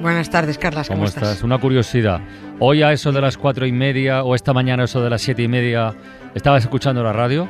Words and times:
Buenas 0.00 0.28
tardes, 0.30 0.58
Carlas. 0.58 0.88
¿Cómo, 0.88 0.98
¿Cómo 0.98 1.08
estás? 1.08 1.42
Una 1.42 1.58
curiosidad. 1.58 2.20
Hoy 2.58 2.82
a 2.82 2.92
eso 2.92 3.10
de 3.12 3.20
las 3.20 3.38
cuatro 3.38 3.66
y 3.66 3.72
media 3.72 4.22
o 4.22 4.34
esta 4.34 4.52
mañana 4.52 4.82
a 4.82 4.84
eso 4.84 5.02
de 5.02 5.08
las 5.10 5.22
siete 5.22 5.42
y 5.42 5.48
media, 5.48 5.94
¿estabas 6.34 6.64
escuchando 6.64 7.02
la 7.02 7.12
radio? 7.12 7.48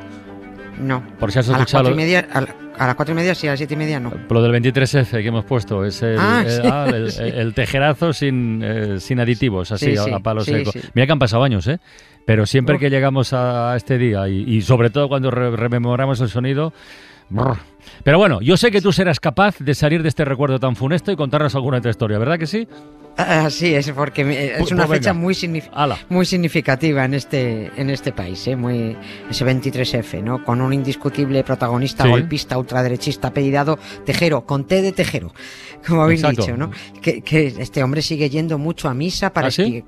No. 0.79 1.03
Por 1.19 1.31
si 1.31 1.39
has 1.39 1.49
a 1.49 1.53
las 1.53 1.61
escuchado 1.61 1.83
cuatro 1.85 1.93
y 1.93 2.03
media, 2.03 2.27
a, 2.31 2.41
la- 2.41 2.55
a 2.77 2.87
las 2.87 2.95
cuatro 2.95 3.13
y 3.13 3.15
media 3.15 3.33
sí, 3.35 3.47
a 3.47 3.51
las 3.51 3.59
siete 3.59 3.73
y 3.73 3.77
media 3.77 3.99
no. 3.99 4.11
lo 4.29 4.41
del 4.41 4.51
23F 4.61 5.21
que 5.21 5.27
hemos 5.27 5.45
puesto. 5.45 5.83
Es 5.85 6.01
el, 6.03 6.17
Ah, 6.19 6.43
el- 6.45 6.51
sí. 6.51 6.61
ah, 6.65 6.85
el- 6.89 7.11
el- 7.33 7.33
el 7.39 7.53
tejerazo 7.53 8.13
sin, 8.13 8.61
eh, 8.63 8.99
sin 8.99 9.19
aditivos, 9.19 9.71
así 9.71 9.91
Sí, 9.91 9.97
a, 9.97 10.03
sí, 10.03 10.11
a 10.13 10.19
palo 10.19 10.41
sí, 10.41 10.51
seco. 10.51 10.71
sí. 10.71 10.81
Mira 10.93 11.05
que 11.07 11.11
han 11.13 11.19
pasado 11.19 11.43
años, 11.43 11.67
¿eh? 11.67 11.79
Pero 12.25 12.45
siempre 12.45 12.75
Uf. 12.75 12.81
que 12.81 12.89
llegamos 12.89 13.33
a, 13.33 13.73
a 13.73 13.75
este 13.77 13.97
día 13.97 14.27
y, 14.29 14.43
y 14.49 14.61
sobre 14.61 14.89
todo 14.89 15.07
cuando 15.09 15.29
re- 15.31 15.55
rememoramos 15.55 16.21
el 16.21 16.29
sonido... 16.29 16.73
Pero 18.03 18.17
bueno, 18.17 18.41
yo 18.41 18.57
sé 18.57 18.71
que 18.71 18.81
tú 18.81 18.91
serás 18.91 19.19
capaz 19.19 19.57
de 19.59 19.73
salir 19.73 20.03
de 20.03 20.09
este 20.09 20.25
recuerdo 20.25 20.59
tan 20.59 20.75
funesto 20.75 21.11
y 21.11 21.15
contarnos 21.15 21.55
alguna 21.55 21.77
otra 21.77 21.91
historia, 21.91 22.17
¿verdad 22.17 22.39
que 22.39 22.47
sí? 22.47 22.67
Ah, 23.17 23.49
sí, 23.49 23.73
es 23.73 23.89
porque 23.91 24.21
es 24.51 24.57
Pues- 24.59 24.71
una 24.73 24.85
pues 24.87 24.99
fecha 24.99 25.13
muy, 25.13 25.33
signif- 25.33 25.69
Ala. 25.73 25.97
muy 26.09 26.25
significativa 26.25 27.05
en 27.05 27.13
este, 27.13 27.71
en 27.77 27.89
este 27.89 28.11
país, 28.11 28.45
¿eh? 28.47 28.55
muy, 28.57 28.97
ese 29.29 29.45
23F, 29.45 30.21
¿no? 30.21 30.43
Con 30.43 30.59
un 30.59 30.73
indiscutible 30.73 31.43
protagonista 31.45 32.03
Sí. 32.03 32.09
golpista 32.09 32.57
ultraderechista 32.57 33.29
apellidado 33.29 33.79
Tejero, 34.05 34.45
con 34.45 34.65
T 34.67 34.81
de 34.81 34.91
Tejero, 34.91 35.33
como 35.87 36.03
habéis 36.03 36.21
Exacto. 36.21 36.41
dicho, 36.41 36.57
¿no? 36.57 36.71
Que, 37.01 37.21
que 37.21 37.47
este 37.47 37.83
hombre 37.83 38.01
sigue 38.01 38.29
yendo 38.29 38.57
mucho 38.57 38.89
a 38.89 38.93
misa 38.93 39.31
para 39.31 39.47
¿Ah, 39.47 39.51
sí? 39.51 39.83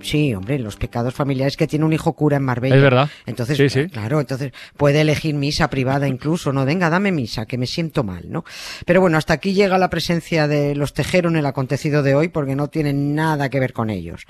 sí, 0.00 0.34
hombre, 0.34 0.58
los 0.58 0.76
pecados 0.76 1.12
familiares 1.12 1.56
que 1.58 1.66
tiene 1.66 1.84
un 1.84 1.92
hijo 1.92 2.14
cura 2.14 2.38
en 2.38 2.44
Marbella. 2.44 2.76
Es 2.76 2.82
verdad. 2.82 3.10
Entonces, 3.26 3.58
Sí, 3.58 3.68
sí. 3.68 3.88
claro, 3.88 4.20
entonces 4.20 4.52
puede 4.76 5.02
elegir 5.02 5.34
misa 5.34 5.68
privada 5.68 6.08
incluso, 6.08 6.52
no, 6.52 6.64
venga, 6.64 6.88
dame 6.88 7.12
misa, 7.12 7.44
que 7.44 7.58
me 7.58 7.66
siento 7.66 8.04
mal, 8.04 8.24
¿no? 8.30 8.44
Pero 8.86 9.02
bueno, 9.02 9.18
hasta 9.18 9.34
aquí 9.34 9.52
llega 9.52 9.76
la 9.76 9.90
presencia 9.90 10.48
de 10.48 10.74
los 10.74 10.94
Tejero 10.94 11.28
en 11.28 11.36
el 11.36 11.44
acontecido 11.46 12.02
de 12.02 12.14
hoy 12.14 12.28
porque 12.28 12.53
no 12.54 12.68
tienen 12.68 13.14
nada 13.14 13.48
que 13.48 13.60
ver 13.60 13.72
con 13.72 13.90
ellos. 13.90 14.24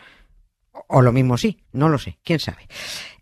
O 0.88 1.02
lo 1.02 1.12
mismo 1.12 1.36
sí, 1.38 1.62
no 1.72 1.88
lo 1.88 1.98
sé, 1.98 2.18
quién 2.24 2.40
sabe. 2.40 2.68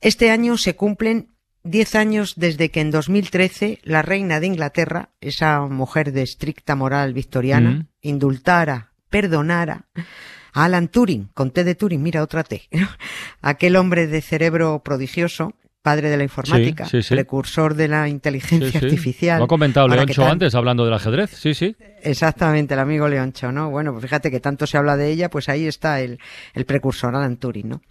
Este 0.00 0.30
año 0.30 0.56
se 0.56 0.74
cumplen 0.74 1.28
10 1.64 1.94
años 1.94 2.34
desde 2.36 2.70
que 2.70 2.80
en 2.80 2.90
2013 2.90 3.78
la 3.84 4.02
reina 4.02 4.40
de 4.40 4.46
Inglaterra, 4.48 5.10
esa 5.20 5.60
mujer 5.60 6.12
de 6.12 6.22
estricta 6.22 6.74
moral 6.74 7.12
victoriana, 7.14 7.70
Mm. 7.70 7.86
indultara, 8.00 8.92
perdonara 9.10 9.86
a 10.54 10.64
Alan 10.64 10.88
Turing, 10.88 11.28
con 11.34 11.50
T 11.52 11.62
de 11.64 11.74
Turing, 11.74 12.02
mira 12.02 12.22
otra 12.22 12.42
T, 12.42 12.68
aquel 13.42 13.76
hombre 13.76 14.06
de 14.06 14.22
cerebro 14.22 14.82
prodigioso, 14.82 15.54
padre 15.82 16.08
de 16.10 16.16
la 16.16 16.22
informática, 16.22 16.86
sí, 16.86 17.02
sí. 17.02 17.14
precursor 17.14 17.74
de 17.74 17.88
la 17.88 18.08
inteligencia 18.08 18.80
artificial. 18.80 19.38
Lo 19.38 19.44
ha 19.44 19.48
comentado 19.48 19.88
Leoncho 19.88 20.24
antes 20.24 20.54
hablando 20.54 20.84
del 20.84 20.94
ajedrez, 20.94 21.30
sí, 21.30 21.54
sí. 21.54 21.76
Exactamente, 22.04 22.74
el 22.74 22.80
amigo 22.80 23.08
Leoncho, 23.08 23.52
¿no? 23.52 23.70
Bueno, 23.70 23.92
pues 23.92 24.02
fíjate 24.02 24.30
que 24.30 24.40
tanto 24.40 24.66
se 24.66 24.76
habla 24.76 24.96
de 24.96 25.10
ella, 25.10 25.30
pues 25.30 25.48
ahí 25.48 25.66
está 25.66 26.00
el, 26.00 26.18
el 26.54 26.64
precursor, 26.64 27.14
Alan 27.14 27.36
Turing, 27.36 27.68
¿no? 27.68 27.82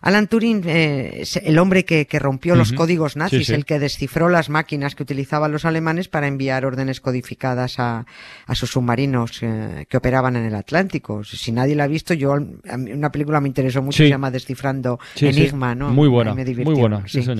Alan 0.00 0.26
Turing, 0.26 0.62
eh, 0.66 1.20
es 1.20 1.36
el 1.36 1.58
hombre 1.58 1.84
que, 1.84 2.06
que 2.06 2.18
rompió 2.18 2.56
los 2.56 2.72
códigos 2.72 3.16
nazis, 3.16 3.50
el 3.50 3.64
que 3.64 3.78
descifró 3.78 4.28
las 4.28 4.48
máquinas 4.48 4.94
que 4.94 5.02
utilizaban 5.02 5.52
los 5.52 5.64
alemanes 5.64 6.08
para 6.08 6.26
enviar 6.26 6.64
órdenes 6.64 7.00
codificadas 7.00 7.78
a, 7.78 8.06
a 8.46 8.54
sus 8.54 8.70
submarinos 8.70 9.42
eh, 9.42 9.86
que 9.88 9.96
operaban 9.96 10.36
en 10.36 10.44
el 10.44 10.54
Atlántico. 10.54 11.24
Si 11.24 11.52
nadie 11.52 11.74
la 11.74 11.84
ha 11.84 11.88
visto, 11.88 12.14
yo, 12.14 12.32
una 12.32 13.10
película 13.12 13.40
me 13.40 13.48
interesó 13.48 13.82
mucho, 13.82 13.98
se 13.98 14.08
llama 14.08 14.30
Descifrando. 14.30 14.98
Enigma, 15.20 15.74
¿no? 15.74 15.90
Muy 15.90 16.08
buena, 16.08 16.34
Me 16.34 16.44
muy 16.44 16.74
buena, 16.74 17.04
sí, 17.06 17.22
señor. 17.22 17.39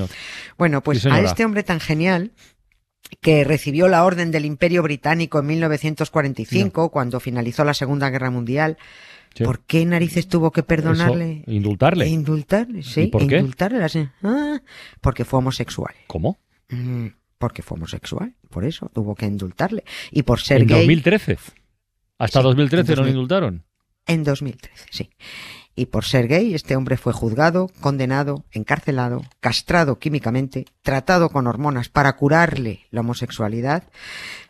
Bueno, 0.58 0.82
pues 0.82 1.02
Sí, 1.02 1.08
a 1.10 1.20
este 1.20 1.44
hombre 1.44 1.62
tan 1.62 1.80
genial 1.80 2.32
que 3.20 3.44
recibió 3.44 3.88
la 3.88 4.04
orden 4.04 4.30
del 4.30 4.44
Imperio 4.44 4.82
Británico 4.82 5.38
en 5.40 5.46
1945 5.46 6.90
cuando 6.90 7.18
finalizó 7.20 7.64
la 7.64 7.74
Segunda 7.74 8.10
Guerra 8.10 8.30
Mundial. 8.30 8.78
Sí. 9.34 9.44
¿Por 9.44 9.60
qué 9.60 9.84
narices 9.86 10.26
tuvo 10.28 10.50
que 10.50 10.62
perdonarle? 10.62 11.42
Eso, 11.42 11.50
indultarle. 11.52 12.04
E 12.06 12.08
indultarle, 12.08 12.82
sí. 12.82 13.02
¿Y 13.02 13.06
por 13.08 13.26
qué? 13.26 13.36
Indultarle, 13.38 13.84
así. 13.84 14.08
Ah, 14.22 14.60
porque 15.00 15.24
fue 15.24 15.38
homosexual. 15.38 15.94
¿Cómo? 16.08 16.38
Mm, 16.68 17.06
porque 17.38 17.62
fue 17.62 17.76
homosexual, 17.76 18.34
por 18.50 18.64
eso 18.64 18.90
tuvo 18.92 19.14
que 19.14 19.26
indultarle. 19.26 19.84
Y 20.10 20.22
por 20.24 20.40
ser 20.40 20.62
En 20.62 20.66
gay 20.68 20.78
2013. 20.80 21.38
Hasta 22.18 22.40
Sí, 22.40 22.44
2013 22.44 22.80
en 22.92 22.96
no 22.96 23.02
lo 23.02 23.02
2000. 23.06 23.14
indultaron. 23.14 23.64
en 24.06 24.24
2013, 24.24 24.86
sí. 24.90 25.10
Y 25.80 25.86
por 25.86 26.04
ser 26.04 26.28
gay, 26.28 26.52
este 26.52 26.76
hombre 26.76 26.98
fue 26.98 27.14
juzgado, 27.14 27.70
condenado, 27.80 28.44
encarcelado, 28.50 29.22
castrado 29.40 29.98
químicamente, 29.98 30.66
tratado 30.82 31.30
con 31.30 31.46
hormonas 31.46 31.88
para 31.88 32.12
curarle 32.16 32.80
la 32.90 33.00
homosexualidad. 33.00 33.84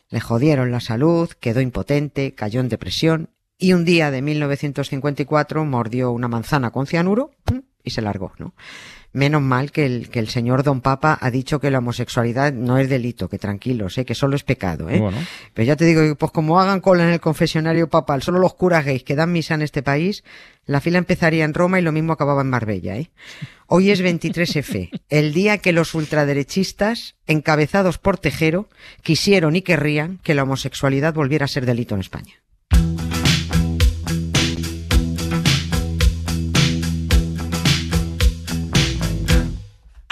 Le 0.08 0.18
jodieron 0.18 0.72
la 0.72 0.80
salud, 0.80 1.30
quedó 1.38 1.60
impotente, 1.60 2.34
cayó 2.34 2.58
en 2.58 2.68
depresión 2.68 3.30
y 3.58 3.74
un 3.74 3.84
día 3.84 4.10
de 4.10 4.22
1954 4.22 5.64
mordió 5.64 6.10
una 6.10 6.26
manzana 6.26 6.72
con 6.72 6.88
cianuro 6.88 7.30
y 7.84 7.90
se 7.90 8.02
largó, 8.02 8.32
¿no? 8.38 8.52
Menos 9.12 9.42
mal 9.42 9.72
que 9.72 9.86
el, 9.86 10.08
que 10.08 10.20
el 10.20 10.28
señor 10.28 10.62
Don 10.62 10.80
Papa 10.80 11.18
ha 11.20 11.30
dicho 11.30 11.58
que 11.60 11.70
la 11.70 11.78
homosexualidad 11.78 12.52
no 12.52 12.78
es 12.78 12.88
delito, 12.88 13.28
que 13.28 13.38
tranquilos, 13.38 13.98
¿eh? 13.98 14.04
que 14.04 14.14
solo 14.14 14.36
es 14.36 14.44
pecado, 14.44 14.88
¿eh? 14.88 15.00
Bueno, 15.00 15.18
Pero 15.52 15.66
ya 15.66 15.74
te 15.74 15.84
digo, 15.84 16.14
pues 16.14 16.30
como 16.30 16.60
hagan 16.60 16.80
cola 16.80 17.02
en 17.02 17.10
el 17.10 17.20
confesionario 17.20 17.88
papal, 17.88 18.22
solo 18.22 18.38
los 18.38 18.54
curas 18.54 18.84
gays 18.84 19.02
que 19.02 19.16
dan 19.16 19.32
misa 19.32 19.54
en 19.54 19.62
este 19.62 19.82
país, 19.82 20.22
la 20.64 20.80
fila 20.80 20.98
empezaría 20.98 21.44
en 21.44 21.54
Roma 21.54 21.80
y 21.80 21.82
lo 21.82 21.90
mismo 21.90 22.12
acababa 22.12 22.42
en 22.42 22.50
Marbella, 22.50 22.96
¿eh? 22.96 23.10
Hoy 23.66 23.90
es 23.90 24.02
23F, 24.02 24.90
el 25.08 25.32
día 25.32 25.58
que 25.58 25.72
los 25.72 25.94
ultraderechistas, 25.94 27.16
encabezados 27.26 27.98
por 27.98 28.18
Tejero, 28.18 28.68
quisieron 29.02 29.56
y 29.56 29.62
querrían 29.62 30.18
que 30.22 30.34
la 30.34 30.44
homosexualidad 30.44 31.14
volviera 31.14 31.46
a 31.46 31.48
ser 31.48 31.66
delito 31.66 31.94
en 31.94 32.00
España. 32.00 32.34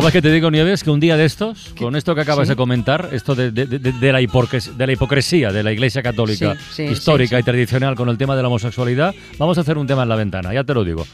¿Sabes 0.00 0.12
qué 0.12 0.22
te 0.22 0.32
digo, 0.32 0.50
Nieves? 0.50 0.84
Que 0.84 0.90
un 0.90 1.00
día 1.00 1.16
de 1.16 1.24
estos, 1.24 1.72
con 1.78 1.96
esto 1.96 2.14
que 2.14 2.20
acabas 2.22 2.46
Sí. 2.48 2.52
de 2.52 2.56
comentar, 2.56 3.08
esto 3.12 3.34
de, 3.34 3.50
de- 3.50 3.66
de- 3.66 3.78
de 3.92 4.12
la 4.12 4.20
hipocres- 4.20 4.74
de 4.76 4.86
la 4.86 4.92
hipocresía 4.92 5.52
de 5.52 5.62
la 5.62 5.72
Iglesia 5.72 6.02
Católica 6.02 6.54
Sí, 6.70 6.86
sí, 6.86 6.92
histórica 6.92 7.38
y 7.38 7.42
tradicional 7.42 7.94
con 7.94 8.08
el 8.08 8.18
tema 8.18 8.36
de 8.36 8.42
la 8.42 8.48
homosexualidad, 8.48 9.14
vamos 9.38 9.58
a 9.58 9.62
hacer 9.62 9.78
un 9.78 9.86
tema 9.86 10.02
en 10.04 10.08
la 10.08 10.16
ventana, 10.16 10.52
ya 10.54 10.64
te 10.64 10.74
lo 10.74 10.84
digo. 10.84 11.06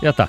Ya 0.00 0.10
está. 0.10 0.28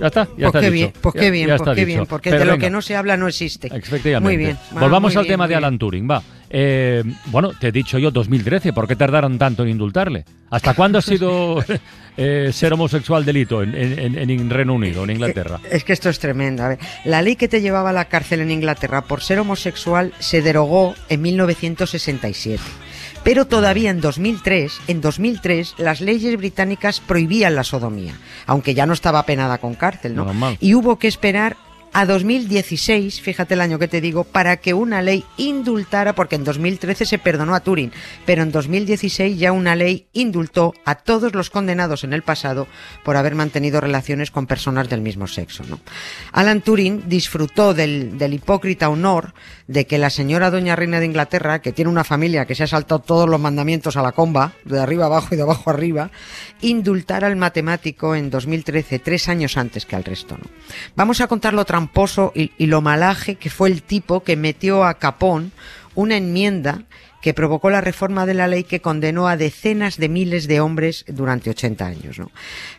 Ya 0.00 0.06
está. 0.08 0.24
Ya 0.24 0.28
pues 0.34 0.46
está 0.48 0.60
qué 0.60 0.66
dicho. 0.66 0.72
bien, 0.72 0.92
pues 1.00 1.14
Ya- 1.14 1.20
qué 1.20 1.30
bien, 1.30 1.46
pues 1.48 1.60
está 1.62 1.74
qué 1.74 1.80
dicho. 1.86 1.86
bien, 1.86 2.06
porque 2.06 2.30
Pero 2.30 2.44
de 2.44 2.50
lo 2.50 2.58
que 2.58 2.68
no 2.68 2.82
se 2.82 2.94
habla 2.94 3.16
no 3.16 3.26
existe. 3.26 3.68
Efectivamente. 3.68 4.20
Muy 4.20 4.36
bien. 4.36 4.58
va, 4.76 4.80
Volvamos 4.82 5.14
muy 5.14 5.18
al 5.18 5.24
bien, 5.24 5.32
tema 5.32 5.48
de. 5.48 5.54
Alan 5.54 5.78
Turing, 5.78 6.10
va. 6.10 6.22
Eh, 6.50 7.02
bueno, 7.26 7.50
te 7.58 7.68
he 7.68 7.72
dicho 7.72 7.98
yo 7.98 8.10
2013, 8.10 8.72
¿por 8.72 8.88
qué 8.88 8.96
tardaron 8.96 9.38
tanto 9.38 9.62
en 9.64 9.68
indultarle? 9.70 10.24
¿Hasta 10.50 10.74
cuándo 10.74 10.98
ha 10.98 11.02
sido 11.02 11.62
eh, 12.16 12.50
ser 12.52 12.72
homosexual 12.72 13.24
delito 13.24 13.62
en, 13.62 13.74
en- 13.74 14.16
en- 14.18 14.30
en 14.30 14.50
Reino 14.50 14.74
Unido, 14.74 15.04
en 15.04 15.10
Inglaterra? 15.10 15.60
Es 15.70 15.84
que 15.84 15.92
esto 15.92 16.08
es 16.08 16.18
tremendo. 16.18 16.62
A 16.62 16.68
ver, 16.68 16.78
la 17.04 17.20
ley 17.22 17.36
que 17.36 17.48
te 17.48 17.60
llevaba 17.60 17.90
a 17.90 17.92
la 17.92 18.06
cárcel 18.06 18.40
en 18.40 18.50
Inglaterra 18.50 19.02
por 19.02 19.20
ser 19.22 19.38
homosexual 19.40 20.12
se 20.18 20.40
derogó 20.42 20.94
en 21.08 21.20
1967. 21.22 22.62
Pero 23.24 23.46
todavía 23.46 23.90
en 23.90 24.00
2003, 24.00 24.72
en 24.86 25.00
2003, 25.00 25.74
las 25.78 26.00
leyes 26.00 26.36
británicas 26.36 27.00
prohibían 27.00 27.56
la 27.56 27.64
sodomía, 27.64 28.14
aunque 28.46 28.74
ya 28.74 28.86
no 28.86 28.92
estaba 28.92 29.24
penada 29.26 29.58
con 29.58 29.74
cárcel, 29.74 30.14
¿no? 30.14 30.24
Normal. 30.24 30.56
Y 30.60 30.74
hubo 30.74 30.98
que 30.98 31.08
esperar 31.08 31.56
a 31.92 32.06
2016, 32.06 33.20
fíjate 33.20 33.54
el 33.54 33.60
año 33.60 33.78
que 33.78 33.88
te 33.88 34.00
digo, 34.00 34.24
para 34.24 34.58
que 34.58 34.74
una 34.74 35.02
ley 35.02 35.24
indultara, 35.36 36.14
porque 36.14 36.36
en 36.36 36.44
2013 36.44 37.04
se 37.04 37.18
perdonó 37.18 37.54
a 37.54 37.60
Turing, 37.60 37.92
pero 38.26 38.42
en 38.42 38.52
2016 38.52 39.38
ya 39.38 39.52
una 39.52 39.76
ley 39.76 40.08
indultó 40.12 40.74
a 40.84 40.96
todos 40.96 41.34
los 41.34 41.50
condenados 41.50 42.04
en 42.04 42.12
el 42.12 42.22
pasado 42.22 42.66
por 43.04 43.16
haber 43.16 43.34
mantenido 43.34 43.80
relaciones 43.80 44.30
con 44.30 44.46
personas 44.46 44.88
del 44.88 45.00
mismo 45.00 45.26
sexo. 45.26 45.64
¿no? 45.68 45.80
Alan 46.32 46.60
Turing 46.60 47.08
disfrutó 47.08 47.74
del, 47.74 48.18
del 48.18 48.34
hipócrita 48.34 48.88
honor 48.88 49.34
de 49.66 49.86
que 49.86 49.98
la 49.98 50.10
señora 50.10 50.50
doña 50.50 50.76
reina 50.76 51.00
de 51.00 51.06
Inglaterra, 51.06 51.60
que 51.60 51.72
tiene 51.72 51.90
una 51.90 52.04
familia 52.04 52.46
que 52.46 52.54
se 52.54 52.64
ha 52.64 52.66
saltado 52.66 53.00
todos 53.00 53.28
los 53.28 53.40
mandamientos 53.40 53.96
a 53.96 54.02
la 54.02 54.12
comba, 54.12 54.52
de 54.64 54.80
arriba 54.80 55.06
abajo 55.06 55.28
y 55.32 55.36
de 55.36 55.42
abajo 55.42 55.70
arriba, 55.70 56.10
indultara 56.60 57.26
al 57.26 57.36
matemático 57.36 58.14
en 58.14 58.30
2013, 58.30 58.98
tres 58.98 59.28
años 59.28 59.56
antes 59.56 59.86
que 59.86 59.96
al 59.96 60.04
resto. 60.04 60.36
¿no? 60.36 60.44
Vamos 60.96 61.20
a 61.20 61.26
contar 61.26 61.54
lo 61.54 61.64
tramposo 61.88 62.32
y, 62.34 62.66
lo 62.66 62.80
malaje 62.80 63.36
que 63.36 63.50
fue 63.50 63.68
el 63.68 63.82
tipo 63.82 64.22
que 64.22 64.36
metió 64.36 64.84
a 64.84 64.98
Capón 64.98 65.52
una 65.94 66.16
enmienda 66.16 66.84
que 67.22 67.34
provocó 67.34 67.70
la 67.70 67.80
reforma 67.80 68.26
de 68.26 68.34
la 68.34 68.46
ley 68.46 68.62
que 68.62 68.80
condenó 68.80 69.26
a 69.26 69.36
decenas 69.36 69.96
de 69.96 70.08
miles 70.08 70.46
de 70.46 70.60
hombres 70.60 71.04
durante 71.08 71.50
80 71.50 71.86
años. 71.86 72.18
¿no? 72.18 72.30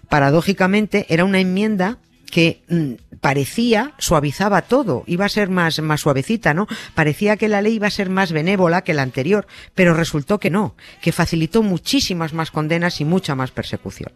Paradójicamente, 0.07 1.05
era 1.09 1.25
una 1.25 1.39
enmienda 1.39 1.97
que 2.31 2.61
mm, 2.69 3.17
parecía 3.19 3.93
suavizaba 3.97 4.61
todo, 4.61 5.03
iba 5.07 5.25
a 5.25 5.29
ser 5.29 5.49
más, 5.49 5.81
más 5.81 6.01
suavecita, 6.01 6.53
¿no? 6.53 6.67
Parecía 6.93 7.35
que 7.37 7.49
la 7.49 7.61
ley 7.61 7.73
iba 7.73 7.87
a 7.87 7.91
ser 7.91 8.09
más 8.09 8.31
benévola 8.31 8.83
que 8.83 8.93
la 8.93 9.01
anterior, 9.01 9.47
pero 9.73 9.95
resultó 9.95 10.39
que 10.39 10.51
no, 10.51 10.75
que 11.01 11.11
facilitó 11.11 11.63
muchísimas 11.63 12.33
más 12.33 12.51
condenas 12.51 13.01
y 13.01 13.05
mucha 13.05 13.33
más 13.33 13.49
persecución. 13.49 14.11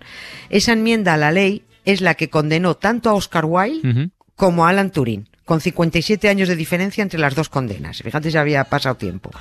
Esa 0.50 0.74
enmienda 0.74 1.16
a 1.16 1.18
la 1.18 1.32
ley 1.32 1.64
es 1.86 2.02
la 2.02 2.16
que 2.16 2.30
condenó 2.30 2.76
tanto 2.76 3.10
a 3.10 3.14
Oscar 3.14 3.46
Wilde. 3.46 4.12
Como 4.36 4.66
Alan 4.66 4.92
Turing, 4.92 5.28
con 5.46 5.60
57 5.60 6.30
años 6.30 6.48
de 6.48 6.56
diferencia 6.56 7.02
entre 7.02 7.20
las 7.20 7.36
dos 7.36 7.50
condenas. 7.50 8.02
Fíjate 8.02 8.32
si 8.32 8.38
había 8.38 8.64
pasado 8.66 8.96
tiempo. 8.96 9.32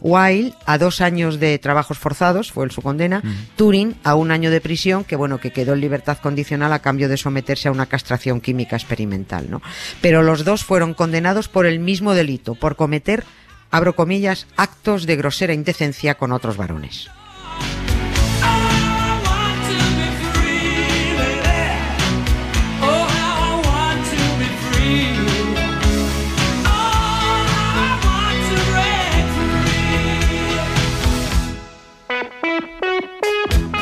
Wilde 0.00 0.54
a 0.66 0.78
dos 0.78 1.00
años 1.00 1.38
de 1.38 1.58
trabajos 1.58 1.98
forzados, 1.98 2.50
fue 2.50 2.68
su 2.70 2.82
condena. 2.82 3.22
Turing 3.56 3.94
a 4.02 4.14
un 4.14 4.30
año 4.30 4.50
de 4.50 4.60
prisión, 4.60 5.04
que 5.04 5.16
bueno, 5.16 5.38
que 5.38 5.52
quedó 5.52 5.74
en 5.74 5.80
libertad 5.80 6.18
condicional 6.18 6.72
a 6.72 6.80
cambio 6.80 7.08
de 7.08 7.16
someterse 7.16 7.68
a 7.68 7.72
una 7.72 7.86
castración 7.86 8.40
química 8.40 8.76
experimental, 8.76 9.50
¿no? 9.50 9.62
Pero 10.00 10.22
los 10.22 10.44
dos 10.44 10.64
fueron 10.64 10.94
condenados 10.94 11.48
por 11.48 11.66
el 11.66 11.78
mismo 11.78 12.14
delito, 12.14 12.54
por 12.54 12.76
cometer, 12.76 13.24
abro 13.70 13.94
comillas, 13.94 14.46
actos 14.56 15.06
de 15.06 15.16
grosera 15.16 15.54
indecencia 15.54 16.16
con 16.16 16.32
otros 16.32 16.56
varones. 16.56 17.08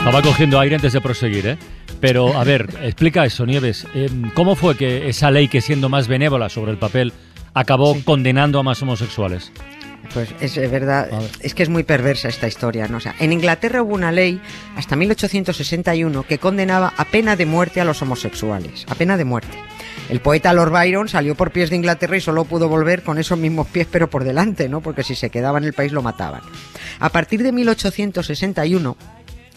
Estaba 0.00 0.22
cogiendo 0.22 0.58
aire 0.58 0.76
antes 0.76 0.92
de 0.94 1.00
proseguir, 1.00 1.46
¿eh? 1.46 1.58
Pero, 2.00 2.36
a 2.38 2.42
ver, 2.42 2.66
explica 2.82 3.24
eso, 3.26 3.44
Nieves. 3.44 3.86
Eh, 3.94 4.08
¿Cómo 4.34 4.56
fue 4.56 4.74
que 4.76 5.08
esa 5.08 5.30
ley, 5.30 5.46
que 5.48 5.60
siendo 5.60 5.88
más 5.90 6.08
benévola 6.08 6.48
sobre 6.48 6.72
el 6.72 6.78
papel, 6.78 7.12
acabó 7.52 7.94
Sí. 7.94 8.02
condenando 8.02 8.58
a 8.58 8.62
más 8.62 8.80
homosexuales? 8.82 9.52
Pues 10.14 10.30
es 10.40 10.56
verdad, 10.70 11.08
es 11.40 11.54
que 11.54 11.62
es 11.62 11.68
muy 11.68 11.82
perversa 11.84 12.28
esta 12.28 12.48
historia, 12.48 12.88
¿no? 12.88 12.96
O 12.96 13.00
sea, 13.00 13.14
en 13.20 13.32
Inglaterra 13.32 13.82
hubo 13.82 13.94
una 13.94 14.10
ley 14.10 14.40
hasta 14.74 14.96
1861 14.96 16.22
que 16.24 16.38
condenaba 16.38 16.92
a 16.96 17.04
pena 17.04 17.36
de 17.36 17.44
muerte 17.46 17.80
a 17.80 17.84
los 17.84 18.00
homosexuales, 18.00 18.86
a 18.88 18.94
pena 18.94 19.16
de 19.18 19.24
muerte. 19.26 19.56
El 20.08 20.20
poeta 20.20 20.52
Lord 20.54 20.72
Byron 20.72 21.08
salió 21.08 21.36
por 21.36 21.52
pies 21.52 21.70
de 21.70 21.76
Inglaterra 21.76 22.16
y 22.16 22.20
solo 22.20 22.44
pudo 22.44 22.68
volver 22.68 23.02
con 23.02 23.18
esos 23.18 23.38
mismos 23.38 23.68
pies 23.68 23.86
pero 23.88 24.08
por 24.10 24.24
delante, 24.24 24.68
¿no? 24.68 24.80
Porque 24.80 25.04
si 25.04 25.14
se 25.14 25.30
quedaba 25.30 25.58
en 25.58 25.64
el 25.64 25.74
país 25.74 25.92
lo 25.92 26.02
mataban. 26.02 26.40
A 26.98 27.10
partir 27.10 27.42
de 27.42 27.52
1861 27.52 28.96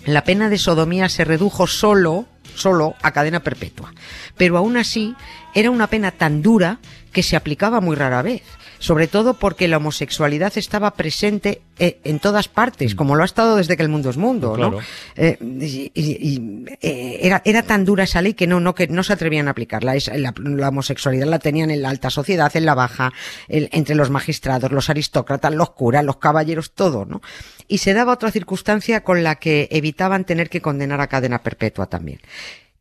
la 0.05 0.23
pena 0.23 0.49
de 0.49 0.57
sodomía 0.57 1.09
se 1.09 1.23
redujo 1.23 1.67
solo, 1.67 2.25
solo 2.55 2.95
a 3.01 3.11
cadena 3.11 3.41
perpetua. 3.41 3.93
Pero 4.37 4.57
aún 4.57 4.77
así 4.77 5.15
era 5.53 5.71
una 5.71 5.87
pena 5.87 6.11
tan 6.11 6.41
dura 6.41 6.79
que 7.11 7.23
se 7.23 7.35
aplicaba 7.35 7.81
muy 7.81 7.95
rara 7.95 8.21
vez. 8.21 8.43
Sobre 8.83 9.07
todo 9.07 9.35
porque 9.35 9.69
la 9.69 9.77
homosexualidad 9.77 10.51
estaba 10.57 10.91
presente 10.95 11.61
eh, 11.79 12.01
en 12.03 12.19
todas 12.19 12.49
partes, 12.49 12.95
como 12.95 13.15
lo 13.15 13.21
ha 13.21 13.25
estado 13.25 13.55
desde 13.55 13.77
que 13.77 13.83
el 13.83 13.87
mundo 13.87 14.09
es 14.09 14.17
mundo, 14.17 14.57
¿no? 14.57 14.71
Eh, 15.15 15.37
y- 15.41 15.89
y- 15.93 16.17
y, 16.19 16.65
eh, 16.81 17.19
era, 17.21 17.41
era 17.45 17.63
tan 17.63 17.85
dura 17.85 18.03
esa 18.03 18.21
ley 18.21 18.33
que 18.33 18.45
no, 18.45 18.59
no, 18.59 18.75
que 18.75 18.87
no 18.89 19.01
se 19.03 19.13
atrevían 19.13 19.47
a 19.47 19.51
aplicarla. 19.51 19.95
Es- 19.95 20.11
la, 20.13 20.33
la 20.37 20.67
homosexualidad 20.67 21.27
la 21.27 21.39
tenían 21.39 21.71
en 21.71 21.81
la 21.81 21.91
alta 21.91 22.09
sociedad, 22.09 22.51
en 22.57 22.65
la 22.65 22.75
baja, 22.75 23.13
el- 23.47 23.69
entre 23.71 23.95
los 23.95 24.09
magistrados, 24.09 24.69
los 24.73 24.89
aristócratas, 24.89 25.53
los 25.53 25.69
curas, 25.69 26.03
los 26.03 26.17
caballeros, 26.17 26.73
todo, 26.73 27.05
¿no? 27.05 27.21
Y 27.69 27.77
se 27.77 27.93
daba 27.93 28.11
otra 28.11 28.31
circunstancia 28.31 29.05
con 29.05 29.23
la 29.23 29.35
que 29.35 29.69
evitaban 29.71 30.25
tener 30.25 30.49
que 30.49 30.59
condenar 30.61 30.99
a 30.99 31.07
cadena 31.07 31.41
perpetua 31.41 31.85
también 31.85 32.19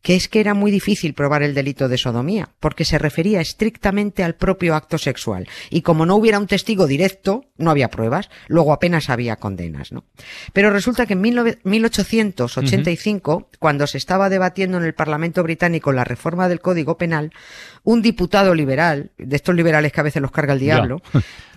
que 0.03 0.15
es 0.15 0.27
que 0.27 0.41
era 0.41 0.53
muy 0.53 0.69
difícil 0.69 1.13
probar 1.13 1.41
el 1.43 1.55
delito 1.55 1.87
de 1.87 1.97
sodomía, 1.97 2.49
porque 2.59 2.83
se 2.83 2.99
refería 2.99 3.39
estrictamente 3.39 4.21
al 4.23 4.35
propio 4.35 4.75
acto 4.75 4.97
sexual. 4.97 5.47
Y 5.69 5.81
como 5.81 6.05
no 6.05 6.17
hubiera 6.17 6.39
un 6.39 6.45
testigo 6.45 6.87
directo, 6.87 7.45
no 7.57 7.71
había 7.71 7.89
pruebas, 7.89 8.29
luego 8.47 8.73
apenas 8.73 9.09
había 9.09 9.37
condenas, 9.37 9.93
¿no? 9.93 10.03
Pero 10.51 10.69
resulta 10.71 11.05
que 11.05 11.13
en 11.13 11.23
19- 11.23 11.59
1885, 11.63 13.49
cuando 13.59 13.87
se 13.87 13.97
estaba 13.97 14.29
debatiendo 14.29 14.77
en 14.77 14.83
el 14.83 14.93
Parlamento 14.93 15.41
británico 15.41 15.93
la 15.93 16.03
reforma 16.03 16.49
del 16.49 16.59
Código 16.59 16.97
Penal, 16.97 17.31
un 17.83 18.01
diputado 18.01 18.53
liberal, 18.53 19.11
de 19.17 19.35
estos 19.37 19.55
liberales 19.55 19.93
que 19.93 20.01
a 20.01 20.03
veces 20.03 20.21
los 20.21 20.31
carga 20.31 20.53
el 20.53 20.59
diablo, 20.59 21.01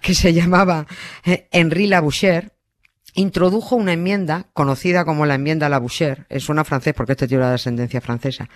que 0.00 0.14
se 0.14 0.32
llamaba 0.32 0.86
eh, 1.24 1.48
Henri 1.50 1.88
Labouchere, 1.88 2.50
introdujo 3.16 3.74
una 3.74 3.94
enmienda 3.94 4.46
conocida 4.52 5.04
como 5.04 5.26
la 5.26 5.34
enmienda 5.34 5.68
Labouchere, 5.68 6.26
eh, 6.28 6.38
suena 6.38 6.64
francés 6.64 6.94
porque 6.94 7.12
este 7.12 7.26
tío 7.26 7.38
era 7.38 7.48
de 7.48 7.56
ascendencia 7.56 8.00
francesa, 8.00 8.48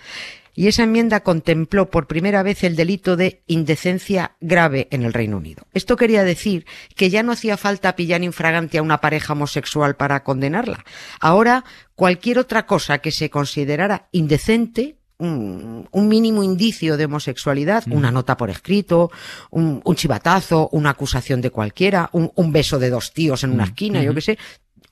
y 0.53 0.67
esa 0.67 0.83
enmienda 0.83 1.21
contempló 1.21 1.89
por 1.89 2.07
primera 2.07 2.43
vez 2.43 2.63
el 2.63 2.75
delito 2.75 3.15
de 3.17 3.43
indecencia 3.47 4.35
grave 4.39 4.87
en 4.91 5.03
el 5.03 5.13
Reino 5.13 5.37
Unido. 5.37 5.65
Esto 5.73 5.95
quería 5.95 6.23
decir 6.23 6.65
que 6.95 7.09
ya 7.09 7.23
no 7.23 7.31
hacía 7.31 7.57
falta 7.57 7.95
pillar 7.95 8.23
infragante 8.23 8.77
a 8.77 8.83
una 8.83 9.01
pareja 9.01 9.33
homosexual 9.33 9.95
para 9.95 10.23
condenarla. 10.23 10.83
Ahora, 11.19 11.63
cualquier 11.95 12.39
otra 12.39 12.65
cosa 12.65 12.99
que 12.99 13.11
se 13.11 13.29
considerara 13.29 14.09
indecente 14.11 15.00
un, 15.21 15.87
un 15.91 16.07
mínimo 16.07 16.43
indicio 16.43 16.97
de 16.97 17.05
homosexualidad, 17.05 17.83
una 17.91 18.11
nota 18.11 18.35
por 18.35 18.49
escrito, 18.49 19.11
un, 19.51 19.81
un 19.83 19.95
chivatazo, 19.95 20.69
una 20.71 20.89
acusación 20.89 21.41
de 21.41 21.51
cualquiera, 21.51 22.09
un, 22.11 22.31
un 22.35 22.51
beso 22.51 22.79
de 22.79 22.89
dos 22.89 23.13
tíos 23.13 23.43
en 23.43 23.51
una 23.51 23.65
esquina, 23.65 24.01
yo 24.01 24.13
qué 24.13 24.21
sé, 24.21 24.37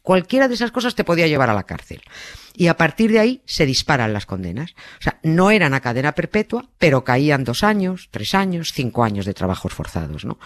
cualquiera 0.01 0.47
de 0.47 0.55
esas 0.55 0.71
cosas 0.71 0.95
te 0.95 1.03
podía 1.03 1.27
llevar 1.27 1.49
a 1.49 1.53
la 1.53 1.63
cárcel. 1.63 2.01
Y 2.59 2.67
a 2.67 2.75
partir 2.75 3.11
de 3.11 3.19
ahí 3.19 3.41
se 3.45 3.65
disparan 3.65 4.11
las 4.11 4.25
condenas. 4.25 4.71
O 4.99 5.03
sea, 5.03 5.17
no 5.23 5.49
eran 5.49 5.73
a 5.73 5.79
cadena 5.79 6.11
perpetua, 6.11 6.65
pero 6.77 7.05
caían 7.05 7.45
dos 7.45 7.63
años, 7.63 8.09
tres 8.11 8.35
años, 8.35 8.73
cinco 8.73 9.05
años 9.05 9.25
de 9.25 9.33
trabajos 9.33 9.71
forzados, 9.73 10.25
¿no? 10.25 10.39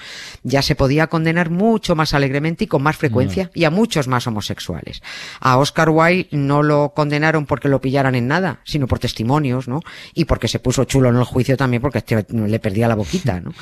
Ya 0.44 0.62
se 0.62 0.76
podía 0.76 1.08
condenar 1.08 1.50
mucho 1.50 1.96
más 1.96 2.14
alegremente 2.14 2.66
y 2.66 2.68
con 2.68 2.84
más 2.84 2.98
frecuencia 2.98 3.50
y 3.56 3.64
a 3.64 3.72
muchos 3.72 4.08
más 4.08 4.28
homosexuales. 4.28 5.02
A 5.40 5.58
Oscar 5.58 5.90
Wilde 5.90 6.28
no 6.30 6.62
lo 6.62 6.94
condenaron 6.94 7.48
porque 7.48 7.68
lo 7.68 7.82
pillaran 7.82 8.14
en 8.14 8.28
nada, 8.28 8.60
sino 8.64 8.86
por 8.86 9.00
testimonios, 9.00 9.68
¿no? 9.68 9.80
Y 10.14 10.26
porque 10.26 10.48
se 10.48 10.60
puso 10.60 10.84
chulo 10.84 11.10
en 11.10 11.16
el 11.16 11.24
juicio 11.24 11.58
también 11.58 11.82
porque 11.82 11.98
este 11.98 12.28
le 12.30 12.60
perdía 12.60 12.88
la 12.88 12.96
boquita, 12.96 13.40
¿no? 13.40 13.54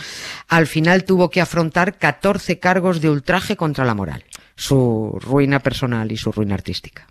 Al 0.50 0.68
final 0.68 1.06
tuvo 1.06 1.30
que 1.30 1.39
afrontar 1.39 1.98
14 1.98 2.60
cargos 2.60 3.00
de 3.00 3.10
ultraje 3.10 3.56
contra 3.56 3.86
la 3.86 3.94
moral, 3.94 4.25
su 4.62 5.18
ruina 5.20 5.60
personal 5.60 6.12
y 6.12 6.18
su 6.18 6.32
ruina 6.32 6.53
artística. 6.53 7.08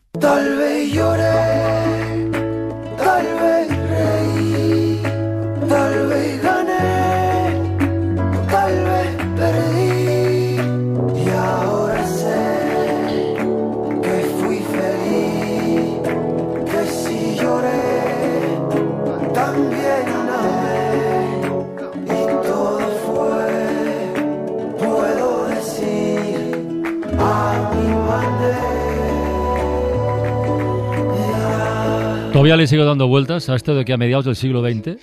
Todavía 32.41 32.57
le 32.57 32.67
sigo 32.67 32.87
dando 32.87 33.07
vueltas 33.07 33.51
a 33.51 33.55
esto 33.55 33.75
de 33.75 33.85
que 33.85 33.93
a 33.93 33.99
mediados 33.99 34.25
del 34.25 34.35
siglo 34.35 34.63
XX 34.63 34.97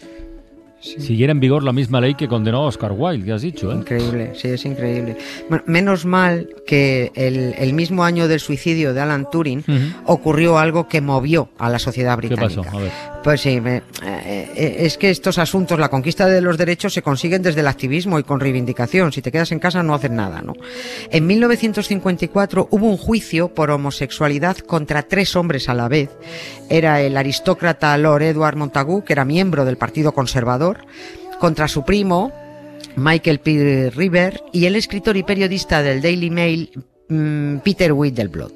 siguiera 0.99 1.31
en 1.31 1.39
vigor 1.39 1.63
la 1.63 1.73
misma 1.73 1.99
ley 2.01 2.15
que 2.15 2.27
condenó 2.27 2.59
a 2.63 2.65
Oscar 2.67 2.91
Wilde, 2.95 3.25
que 3.25 3.31
has 3.33 3.41
dicho, 3.41 3.71
¿eh? 3.71 3.75
Increíble, 3.75 4.31
sí, 4.35 4.49
es 4.49 4.65
increíble. 4.65 5.17
Bueno, 5.49 5.63
menos 5.67 6.05
mal 6.05 6.49
que 6.65 7.11
el, 7.15 7.53
el 7.57 7.73
mismo 7.73 8.03
año 8.03 8.27
del 8.27 8.39
suicidio 8.39 8.93
de 8.93 9.01
Alan 9.01 9.29
Turing 9.31 9.63
ocurrió 10.05 10.57
algo 10.57 10.87
que 10.87 11.01
movió 11.01 11.49
a 11.57 11.69
la 11.69 11.79
sociedad 11.79 12.17
¿Qué 12.19 12.27
británica. 12.27 12.61
pasó? 12.63 12.77
A 12.77 12.81
ver. 12.81 12.91
Pues 13.23 13.41
sí, 13.41 13.59
me- 13.59 13.77
eh, 13.77 13.83
eh, 14.55 14.75
es 14.81 14.97
que 14.97 15.09
estos 15.09 15.37
asuntos, 15.37 15.79
la 15.79 15.89
conquista 15.89 16.27
de 16.27 16.39
los 16.41 16.57
derechos 16.57 16.93
se 16.93 17.01
consiguen 17.01 17.41
desde 17.41 17.59
el 17.61 17.67
activismo 17.67 18.19
y 18.19 18.23
con 18.23 18.39
reivindicación. 18.39 19.11
Si 19.11 19.21
te 19.21 19.31
quedas 19.31 19.51
en 19.51 19.59
casa 19.59 19.83
no 19.83 19.93
haces 19.93 20.11
nada, 20.11 20.41
¿no? 20.41 20.53
En 21.11 21.27
1954 21.27 22.67
hubo 22.71 22.89
un 22.89 22.97
juicio 22.97 23.49
por 23.53 23.69
homosexualidad 23.71 24.57
contra 24.57 25.03
tres 25.03 25.35
hombres 25.35 25.69
a 25.69 25.73
la 25.73 25.87
vez. 25.87 26.09
Era 26.69 27.01
el 27.01 27.17
aristócrata 27.17 27.97
Lord 27.97 28.23
Edward 28.23 28.55
Montagu, 28.55 29.03
que 29.03 29.13
era 29.13 29.25
miembro 29.25 29.65
del 29.65 29.77
Partido 29.77 30.11
Conservador, 30.13 30.76
contra 31.39 31.67
su 31.67 31.83
primo, 31.83 32.31
Michael 32.95 33.39
P. 33.39 33.91
River, 33.95 34.41
y 34.53 34.65
el 34.65 34.75
escritor 34.75 35.17
y 35.17 35.23
periodista 35.23 35.83
del 35.83 36.01
Daily 36.01 36.29
Mail, 36.29 36.71
mm, 37.09 37.57
Peter 37.57 37.93
Whittleblood. 37.93 38.53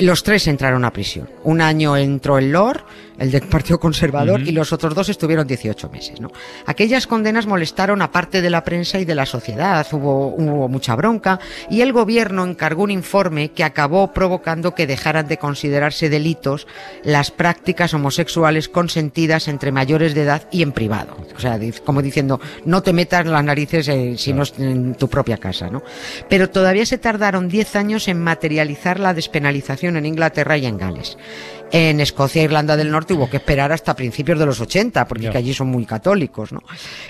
Los 0.00 0.22
tres 0.22 0.46
entraron 0.46 0.84
a 0.84 0.92
prisión. 0.92 1.28
Un 1.44 1.60
año 1.60 1.96
entró 1.96 2.38
el 2.38 2.52
Lord, 2.52 2.84
el 3.18 3.30
del 3.30 3.42
Partido 3.42 3.80
Conservador, 3.80 4.40
y 4.40 4.52
los 4.52 4.72
otros 4.72 4.94
dos 4.94 5.08
estuvieron 5.08 5.46
18 5.46 5.88
meses. 5.88 6.20
¿no? 6.20 6.30
Aquellas 6.66 7.06
condenas 7.06 7.46
molestaron 7.46 8.00
a 8.02 8.12
parte 8.12 8.40
de 8.40 8.50
la 8.50 8.62
prensa 8.62 9.00
y 9.00 9.04
de 9.04 9.14
la 9.14 9.26
sociedad. 9.26 9.86
Hubo, 9.90 10.28
hubo 10.28 10.68
mucha 10.68 10.94
bronca 10.94 11.40
y 11.68 11.80
el 11.80 11.92
gobierno 11.92 12.44
encargó 12.44 12.84
un 12.84 12.90
informe 12.90 13.50
que 13.50 13.64
acabó 13.64 14.12
provocando 14.12 14.74
que 14.74 14.86
dejaran 14.86 15.26
de 15.26 15.38
considerarse 15.38 16.08
delitos 16.08 16.66
las 17.02 17.30
prácticas 17.30 17.92
homosexuales 17.92 18.68
consentidas 18.68 19.48
entre 19.48 19.72
mayores 19.72 20.14
de 20.14 20.22
edad 20.22 20.48
y 20.52 20.62
en 20.62 20.72
privado. 20.72 21.16
O 21.36 21.40
sea, 21.40 21.58
como 21.84 22.02
diciendo, 22.02 22.40
no 22.64 22.82
te 22.82 22.92
metas 22.92 23.26
las 23.26 23.44
narices 23.44 23.88
eh, 23.88 24.14
si 24.16 24.32
no 24.32 24.44
es 24.44 24.54
en 24.58 24.94
tu 24.94 25.08
propia 25.08 25.38
casa, 25.38 25.68
¿no? 25.68 25.82
Pero 26.28 26.50
todavía 26.50 26.86
se 26.86 26.98
tardaron 26.98 27.48
10 27.48 27.76
años 27.76 28.08
en 28.08 28.22
materializar 28.22 29.00
la 29.00 29.14
despenalización 29.14 29.87
en 29.96 30.06
Inglaterra 30.06 30.56
y 30.58 30.66
en 30.66 30.76
Gales. 30.78 31.16
En 31.70 32.00
Escocia 32.00 32.40
e 32.40 32.46
Irlanda 32.46 32.78
del 32.78 32.90
Norte 32.90 33.12
hubo 33.12 33.28
que 33.28 33.36
esperar 33.36 33.72
hasta 33.72 33.94
principios 33.94 34.38
de 34.38 34.46
los 34.46 34.58
80, 34.58 35.06
porque 35.06 35.26
es 35.26 35.30
que 35.32 35.36
allí 35.36 35.52
son 35.52 35.66
muy 35.68 35.84
católicos, 35.84 36.50
¿no? 36.50 36.60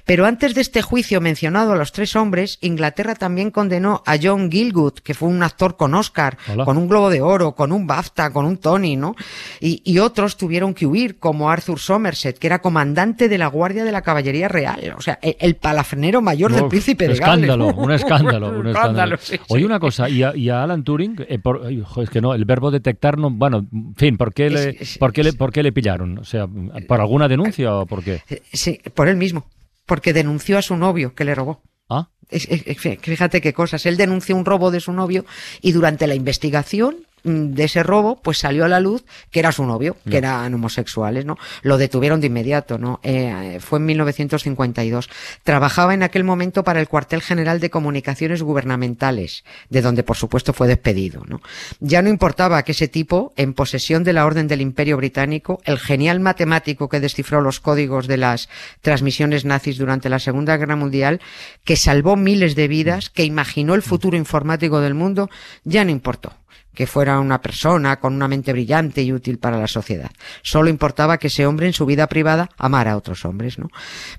Pero 0.04 0.26
antes 0.26 0.52
de 0.56 0.62
este 0.62 0.82
juicio 0.82 1.20
mencionado 1.20 1.75
a 1.75 1.76
los 1.76 1.92
tres 1.92 2.16
hombres, 2.16 2.58
Inglaterra 2.61 3.14
también 3.14 3.52
condenó 3.52 4.02
a 4.04 4.16
John 4.20 4.50
Gilgood, 4.50 4.94
que 4.94 5.14
fue 5.14 5.28
un 5.28 5.44
actor 5.44 5.76
con 5.76 5.94
Oscar, 5.94 6.38
Hola. 6.52 6.64
con 6.64 6.76
un 6.76 6.88
Globo 6.88 7.08
de 7.08 7.20
Oro, 7.23 7.52
con 7.54 7.70
un 7.70 7.87
BAFTA, 7.87 8.32
con 8.32 8.47
un 8.47 8.56
Tony, 8.56 8.97
¿no? 8.97 9.14
Y, 9.61 9.80
y 9.85 10.00
otros 10.00 10.37
tuvieron 10.37 10.75
que 10.75 10.87
huir, 10.87 11.20
como 11.20 11.50
Arthur 11.50 11.78
Somerset, 11.78 12.37
que 12.37 12.49
era 12.49 12.58
comandante 12.61 13.28
de 13.28 13.38
la 13.38 13.47
Guardia 13.47 13.85
de 13.85 13.92
la 13.92 14.02
Caballería 14.02 14.49
Real, 14.49 14.92
o 14.99 15.00
sea, 15.00 15.20
el, 15.23 15.37
el 15.38 15.54
palafrenero 15.54 16.20
mayor 16.20 16.52
del 16.52 16.66
príncipe 16.66 17.06
de 17.06 17.12
escándalo, 17.12 17.66
Gales. 17.68 17.78
un 17.85 17.92
escándalo, 17.92 18.49
un 18.58 18.66
escándalo. 18.66 19.16
sí. 19.20 19.38
Oye, 19.50 19.64
una 19.64 19.78
cosa, 19.78 20.08
y 20.08 20.25
a, 20.25 20.35
y 20.35 20.49
a 20.50 20.64
Alan 20.64 20.82
Turing, 20.82 21.25
eh, 21.28 21.38
por- 21.38 21.64
ay, 21.64 21.80
jo, 21.87 22.02
es 22.02 22.11
que 22.11 22.20
no, 22.20 22.35
el 22.35 22.44
verbo 22.44 22.57
detectar 22.70 23.18
no, 23.18 23.30
bueno, 23.30 23.66
en 23.72 23.94
fin, 23.96 24.16
¿por 24.16 24.32
qué 24.34 24.50
le, 24.50 24.68
Es- 24.70 24.80
es- 24.80 24.98
por 24.98 25.12
qué 25.12 25.22
le, 25.24 25.32
por 25.32 25.52
qué 25.52 25.62
le 25.62 25.72
pillaron? 25.72 26.18
O 26.18 26.24
sea, 26.24 26.46
¿por 26.86 27.00
alguna 27.00 27.28
denuncia 27.28 27.74
o 27.74 27.86
por 27.86 28.02
qué? 28.04 28.22
Eh, 28.28 28.42
Sí, 28.52 28.80
por 28.94 29.08
él 29.08 29.16
mismo, 29.16 29.48
porque 29.86 30.12
denunció 30.12 30.58
a 30.58 30.62
su 30.62 30.76
novio 30.76 31.14
que 31.14 31.24
le 31.24 31.34
robó. 31.34 31.62
Ah, 31.88 32.08
Fíjate 32.30 33.40
qué 33.40 33.52
cosas. 33.52 33.86
Él 33.86 33.96
denunció 33.96 34.36
un 34.36 34.44
robo 34.44 34.70
de 34.70 34.80
su 34.80 34.92
novio 34.92 35.24
y 35.62 35.72
durante 35.72 36.06
la 36.06 36.14
investigación 36.14 36.96
de 37.28 37.64
ese 37.64 37.82
robo, 37.82 38.20
pues 38.23 38.38
salió 38.38 38.64
a 38.64 38.68
la 38.68 38.80
luz 38.80 39.04
que 39.30 39.40
era 39.40 39.52
su 39.52 39.64
novio, 39.64 39.97
que 40.08 40.16
eran 40.16 40.52
homosexuales, 40.54 41.25
¿no? 41.25 41.37
Lo 41.62 41.78
detuvieron 41.78 42.20
de 42.20 42.28
inmediato, 42.28 42.78
¿no? 42.78 43.00
Eh, 43.02 43.58
fue 43.61 43.78
en 43.78 43.87
1952. 43.87 45.08
Trabajaba 45.42 45.94
en 45.94 46.02
aquel 46.02 46.25
momento 46.25 46.64
para 46.64 46.80
el 46.80 46.88
Cuartel 46.88 47.23
General 47.23 47.61
de 47.61 47.70
Comunicaciones 47.70 48.42
Gubernamentales, 48.42 49.44
de 49.68 49.82
donde 49.82 50.02
por 50.02 50.16
supuesto 50.16 50.52
fue 50.52 50.68
despedido, 50.68 51.23
¿no? 51.26 51.40
Ya 51.80 52.02
no 52.02 52.08
importaba 52.08 52.62
que 52.62 52.73
ese 52.73 52.88
tipo, 52.88 53.32
en 53.37 53.54
posesión 53.54 54.04
de 54.04 54.12
la 54.12 54.26
Orden 54.26 54.49
del 54.49 54.61
Imperio 54.61 54.97
Británico, 54.97 55.61
el 55.64 55.78
genial 55.78 56.20
matemático 56.20 56.88
que 56.88 57.00
descifró 57.00 57.40
los 57.40 57.61
códigos 57.61 58.06
de 58.06 58.16
las 58.16 58.49
transmisiones 58.80 59.44
nazis 59.44 59.78
durante 59.78 60.08
la 60.08 60.18
Segunda 60.18 60.56
Guerra 60.56 60.76
Mundial, 60.76 61.20
que 61.64 61.76
salvó 61.76 62.16
miles 62.16 62.54
de 62.54 62.68
vidas, 62.68 63.11
que 63.11 63.25
imaginó 63.25 63.75
el 63.75 63.82
futuro 63.82 64.16
informático 64.16 64.80
del 64.80 64.94
mundo, 64.94 65.30
ya 65.64 65.85
no 65.85 65.90
importó 65.90 66.32
que 66.78 66.87
fuera 66.87 67.18
una 67.18 67.42
persona 67.42 67.99
con 67.99 68.14
una 68.14 68.28
mente 68.28 68.52
brillante 68.52 69.02
y 69.02 69.12
útil 69.12 69.38
para 69.38 69.58
la 69.58 69.66
sociedad. 69.66 70.12
Solo 70.42 70.70
importaba 70.70 71.18
que 71.18 71.26
ese 71.26 71.44
hombre 71.44 71.66
en 71.66 71.73
su 71.73 71.85
vida 71.87 72.06
privada 72.06 72.50
amara 72.56 72.92
a 72.92 72.97
otros 72.97 73.25
hombres, 73.25 73.58
¿no? 73.58 73.68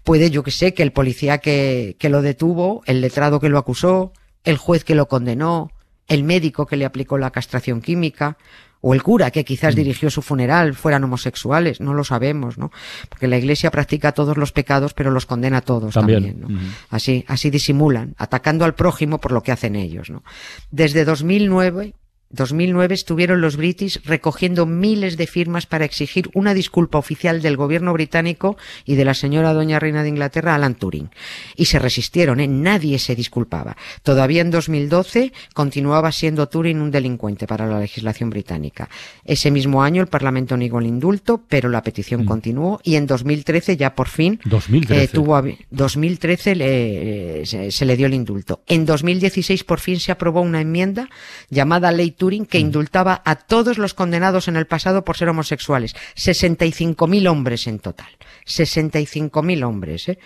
Puede, 0.04 0.30
yo 0.30 0.44
que 0.44 0.52
sé, 0.52 0.74
que 0.74 0.84
el 0.84 0.92
policía 0.92 1.38
que, 1.38 1.96
que 1.98 2.10
lo 2.10 2.22
detuvo, 2.22 2.84
el 2.86 3.00
letrado 3.00 3.40
que 3.40 3.48
lo 3.48 3.60
acusó, 3.60 4.12
el 4.44 4.58
juez 4.58 4.84
que 4.84 4.94
lo 4.94 5.08
condenó, 5.08 5.72
el 6.10 6.26
médico 6.26 6.66
que 6.66 6.76
le 6.76 6.84
aplicó 6.84 7.18
la 7.18 7.32
castración 7.32 7.80
química, 7.80 8.36
o 8.82 8.94
el 8.94 9.04
cura 9.04 9.32
que 9.32 9.46
quizás 9.46 9.74
dirigió 9.74 10.10
su 10.10 10.22
funeral 10.22 10.74
fueran 10.74 11.04
homosexuales, 11.04 11.80
no 11.80 11.94
lo 11.94 12.04
sabemos, 12.04 12.58
¿no? 12.58 12.72
Porque 13.08 13.28
la 13.28 13.38
iglesia 13.38 13.72
practica 13.72 14.12
todos 14.12 14.38
los 14.38 14.52
pecados, 14.52 14.94
pero 14.94 15.12
los 15.12 15.26
condena 15.26 15.58
a 15.58 15.62
todos 15.62 15.94
También. 15.94 16.40
también, 16.40 16.42
¿no? 16.42 16.72
Así, 16.90 17.24
así 17.28 17.50
disimulan, 17.50 18.16
atacando 18.18 18.66
al 18.66 18.76
prójimo 18.76 19.20
por 19.20 19.32
lo 19.32 19.44
que 19.44 19.52
hacen 19.52 19.76
ellos, 19.76 20.10
¿no? 20.10 20.24
Desde 20.72 21.06
2009, 21.06 21.94
2009 22.32 22.94
estuvieron 22.94 23.42
los 23.42 23.58
British 23.58 24.00
recogiendo 24.04 24.66
miles 24.68 25.18
de 25.18 25.26
firmas 25.26 25.66
para 25.66 25.86
exigir 25.86 26.30
una 26.36 26.54
disculpa 26.54 27.00
oficial 27.00 27.42
del 27.42 27.58
gobierno 27.58 27.92
británico 27.92 28.56
y 28.86 28.96
de 28.96 29.06
la 29.06 29.16
señora 29.16 29.54
doña 29.54 29.80
reina 29.80 30.04
de 30.04 30.10
Inglaterra, 30.10 30.54
Alan 30.54 30.76
Turing. 30.76 31.10
Y 31.56 31.66
se 31.66 31.80
resistieron, 31.80 32.40
¿eh? 32.40 32.48
Nadie 32.48 33.00
se 33.00 33.16
disculpaba. 33.16 33.76
Todavía 34.04 34.42
en 34.42 34.52
2012 34.52 35.34
continuaba 35.56 36.12
siendo 36.12 36.48
Turing 36.48 36.82
un 36.82 36.92
delincuente 36.92 37.48
para 37.48 37.66
la 37.66 37.80
legislación 37.80 38.30
británica. 38.30 38.90
Ese 39.26 39.50
mismo 39.50 39.82
año 39.82 40.02
el 40.04 40.08
Parlamento 40.08 40.56
negó 40.56 40.80
el 40.80 40.86
indulto, 40.86 41.44
pero 41.48 41.68
la 41.70 41.82
petición 41.82 42.26
continuó 42.26 42.80
y 42.84 42.96
en 42.96 43.08
2013 43.08 43.76
ya 43.76 43.96
por 43.96 44.08
fin 44.08 44.40
2013. 44.46 45.04
eh, 45.04 45.08
tuvo 45.08 45.36
a- 45.36 45.44
2013 45.72 46.56
le- 46.56 47.42
eh, 47.42 47.46
se, 47.48 47.72
se 47.72 47.86
le 47.86 47.98
dio 47.98 48.06
el 48.06 48.14
indulto. 48.14 48.62
En 48.68 48.86
2016 48.86 49.64
por 49.64 49.80
fin 49.80 50.00
se 50.00 50.12
aprobó 50.12 50.42
una 50.42 50.62
enmienda 50.62 51.10
llamada 51.50 51.92
Ley 51.92 52.12
Turing 52.20 52.46
que 52.46 52.60
indultaba 52.60 53.22
a 53.26 53.36
todos 53.36 53.78
los 53.78 53.96
condenados 53.96 54.48
en 54.48 54.58
el 54.58 54.68
pasado 54.68 55.04
por 55.04 55.18
ser 55.18 55.30
homosexuales. 55.30 55.96
65.000 56.16 57.28
hombres 57.30 57.66
en 57.66 57.80
total. 57.80 58.10
65.000 58.46 59.64
hombres. 59.64 60.10
¿eh? 60.10 60.20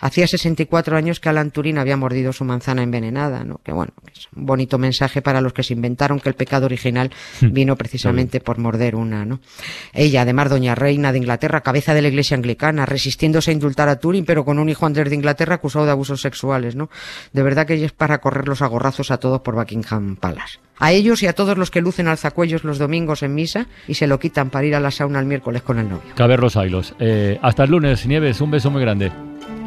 Hacía 0.00 0.26
64 0.26 0.96
años 0.96 1.20
que 1.20 1.28
Alan 1.28 1.50
Turing 1.50 1.78
había 1.78 1.96
mordido 1.96 2.32
su 2.32 2.44
manzana 2.44 2.82
envenenada. 2.82 3.44
¿no? 3.44 3.60
Que 3.64 3.72
bueno, 3.72 3.92
que 4.04 4.12
es 4.12 4.28
un 4.34 4.46
bonito 4.46 4.78
mensaje 4.78 5.22
para 5.22 5.40
los 5.40 5.52
que 5.52 5.62
se 5.62 5.74
inventaron 5.74 6.20
que 6.20 6.28
el 6.28 6.34
pecado 6.34 6.66
original 6.66 7.10
vino 7.40 7.76
precisamente 7.76 8.40
por 8.40 8.58
morder 8.58 8.94
una. 8.94 9.24
¿no? 9.24 9.40
Ella, 9.92 10.22
además, 10.22 10.50
doña 10.50 10.74
reina 10.74 11.12
de 11.12 11.18
Inglaterra, 11.18 11.62
cabeza 11.62 11.94
de 11.94 12.02
la 12.02 12.08
iglesia 12.08 12.36
anglicana, 12.36 12.86
resistiéndose 12.86 13.50
a 13.50 13.54
indultar 13.54 13.88
a 13.88 13.98
Turing, 13.98 14.24
pero 14.24 14.44
con 14.44 14.58
un 14.58 14.68
hijo 14.68 14.86
Andrés 14.86 15.10
de 15.10 15.16
Inglaterra 15.16 15.56
acusado 15.56 15.84
de 15.84 15.90
abusos 15.90 16.20
sexuales, 16.20 16.76
¿no? 16.76 16.90
De 17.32 17.42
verdad 17.42 17.66
que 17.66 17.74
ella 17.74 17.86
es 17.86 17.92
para 17.92 18.18
correrlos 18.18 18.62
a 18.62 18.66
gorrazos 18.66 19.10
a 19.10 19.18
todos 19.18 19.40
por 19.40 19.54
Buckingham 19.54 20.16
Palace. 20.16 20.58
A 20.78 20.92
ellos 20.92 21.22
y 21.24 21.26
a 21.26 21.32
todos 21.32 21.58
los 21.58 21.72
que 21.72 21.80
lucen 21.80 22.06
alzacuellos 22.06 22.62
los 22.62 22.78
domingos 22.78 23.24
en 23.24 23.34
misa 23.34 23.66
y 23.88 23.94
se 23.94 24.06
lo 24.06 24.20
quitan 24.20 24.50
para 24.50 24.64
ir 24.64 24.76
a 24.76 24.80
la 24.80 24.92
sauna 24.92 25.18
el 25.18 25.26
miércoles 25.26 25.62
con 25.62 25.78
el 25.78 25.88
novio. 25.88 26.14
caber 26.14 26.38
los 26.38 26.54
hilos. 26.54 26.94
Eh, 27.00 27.38
hasta 27.42 27.64
el 27.64 27.70
lunes, 27.70 28.06
Nieves, 28.06 28.40
un 28.40 28.52
beso 28.52 28.70
muy 28.70 28.80
grande. 28.80 29.10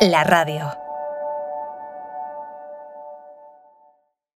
La 0.00 0.24
radio. 0.24 0.79